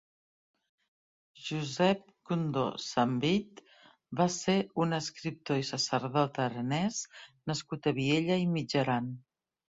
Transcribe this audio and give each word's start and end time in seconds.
Josèp 1.47 1.99
Condò 2.29 2.63
Sambeat 2.85 3.61
va 4.21 4.25
ser 4.35 4.55
un 4.85 4.97
escriptor 4.97 5.61
i 5.65 5.67
sacerdot 5.69 6.39
aranès 6.47 7.03
nascut 7.53 7.91
a 7.93 7.95
Viella 7.99 8.39
i 8.45 8.49
Mitjaran. 8.55 9.13